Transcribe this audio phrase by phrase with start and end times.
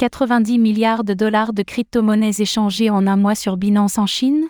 [0.00, 4.48] 90 milliards de dollars de crypto-monnaies échangées en un mois sur Binance en Chine?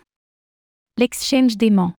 [0.97, 1.93] L'exchange dément.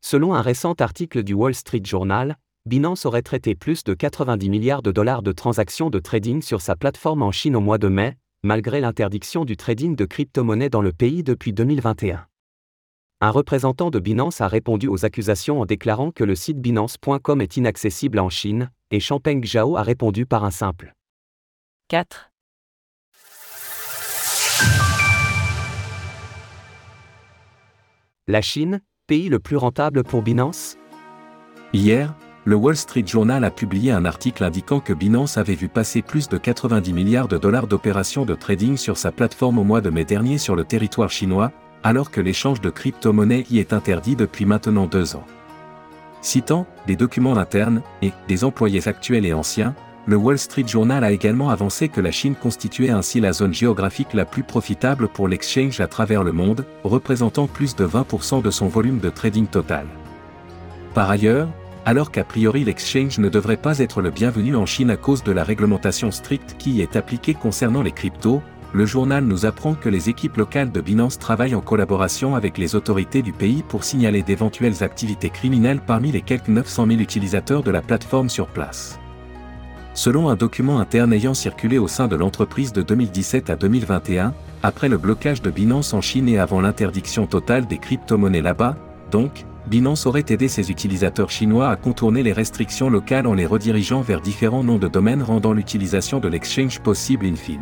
[0.00, 4.82] Selon un récent article du Wall Street Journal, Binance aurait traité plus de 90 milliards
[4.82, 8.16] de dollars de transactions de trading sur sa plateforme en Chine au mois de mai,
[8.44, 12.24] malgré l'interdiction du trading de crypto-monnaies dans le pays depuis 2021.
[13.22, 17.56] Un représentant de Binance a répondu aux accusations en déclarant que le site binance.com est
[17.56, 20.92] inaccessible en Chine, et Champeng Zhao a répondu par un simple
[21.88, 22.31] 4.
[28.32, 30.78] La Chine, pays le plus rentable pour Binance?
[31.74, 32.14] Hier,
[32.46, 36.30] le Wall Street Journal a publié un article indiquant que Binance avait vu passer plus
[36.30, 40.06] de 90 milliards de dollars d'opérations de trading sur sa plateforme au mois de mai
[40.06, 44.86] dernier sur le territoire chinois, alors que l'échange de crypto-monnaies y est interdit depuis maintenant
[44.86, 45.26] deux ans.
[46.22, 49.74] Citant des documents internes et des employés actuels et anciens,
[50.06, 54.14] le Wall Street Journal a également avancé que la Chine constituait ainsi la zone géographique
[54.14, 58.66] la plus profitable pour l'exchange à travers le monde, représentant plus de 20% de son
[58.66, 59.86] volume de trading total.
[60.94, 61.48] Par ailleurs,
[61.84, 65.32] alors qu'a priori l'exchange ne devrait pas être le bienvenu en Chine à cause de
[65.32, 68.42] la réglementation stricte qui y est appliquée concernant les cryptos,
[68.72, 72.74] le journal nous apprend que les équipes locales de Binance travaillent en collaboration avec les
[72.74, 77.70] autorités du pays pour signaler d'éventuelles activités criminelles parmi les quelques 900 000 utilisateurs de
[77.70, 78.98] la plateforme sur place.
[79.94, 84.88] Selon un document interne ayant circulé au sein de l'entreprise de 2017 à 2021, après
[84.88, 88.76] le blocage de Binance en Chine et avant l'interdiction totale des crypto-monnaies là-bas,
[89.10, 94.00] donc, Binance aurait aidé ses utilisateurs chinois à contourner les restrictions locales en les redirigeant
[94.00, 97.60] vers différents noms de domaines rendant l'utilisation de l'exchange possible in fine.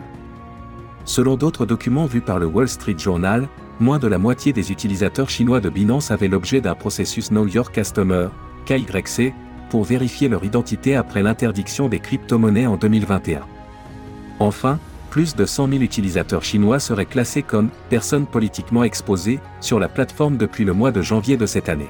[1.04, 3.48] Selon d'autres documents vus par le Wall Street Journal,
[3.80, 7.72] moins de la moitié des utilisateurs chinois de Binance avaient l'objet d'un processus Know Your
[7.72, 8.28] Customer,
[8.66, 9.34] KYC,
[9.70, 13.40] pour vérifier leur identité après l'interdiction des crypto-monnaies en 2021.
[14.38, 19.88] Enfin, plus de 100 000 utilisateurs chinois seraient classés comme personnes politiquement exposées sur la
[19.88, 21.88] plateforme depuis le mois de janvier de cette année.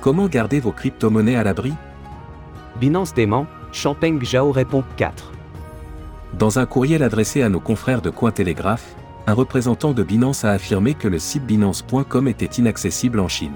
[0.00, 1.72] Comment garder vos crypto-monnaies à l'abri?
[2.80, 5.32] Binance dément, Champeng Zhao répond 4.
[6.38, 8.96] Dans un courriel adressé à nos confrères de Cointelegraph,
[9.26, 13.54] un représentant de Binance a affirmé que le site binance.com était inaccessible en Chine.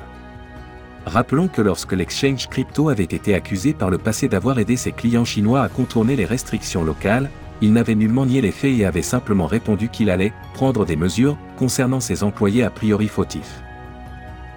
[1.07, 5.25] Rappelons que lorsque l'exchange crypto avait été accusé par le passé d'avoir aidé ses clients
[5.25, 7.31] chinois à contourner les restrictions locales,
[7.63, 11.39] il n'avait nullement nié les faits et avait simplement répondu qu'il allait prendre des mesures
[11.57, 13.63] concernant ses employés a priori fautifs.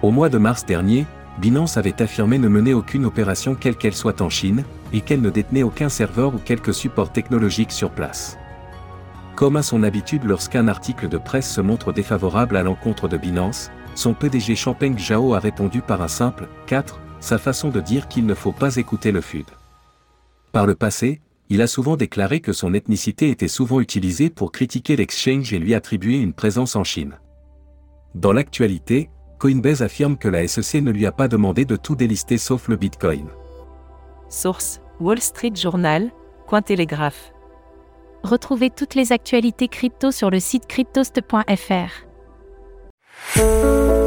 [0.02, 1.06] Au mois de mars dernier,
[1.40, 5.30] Binance avait affirmé ne mener aucune opération quelle qu'elle soit en Chine, et qu'elle ne
[5.30, 8.36] détenait aucun serveur ou quelque support technologique sur place.
[9.36, 13.70] Comme à son habitude lorsqu'un article de presse se montre défavorable à l'encontre de Binance,
[14.00, 18.24] son PDG Champeng Zhao a répondu par un simple 4, sa façon de dire qu'il
[18.24, 19.44] ne faut pas écouter le FUD.
[20.52, 24.96] Par le passé, il a souvent déclaré que son ethnicité était souvent utilisée pour critiquer
[24.96, 27.18] l'exchange et lui attribuer une présence en Chine.
[28.14, 32.38] Dans l'actualité, Coinbase affirme que la SEC ne lui a pas demandé de tout délister
[32.38, 33.26] sauf le Bitcoin.
[34.30, 36.10] Source Wall Street Journal,
[36.46, 37.34] Cointelegraph.
[38.22, 42.09] Retrouvez toutes les actualités crypto sur le site cryptost.fr.
[43.20, 43.99] Música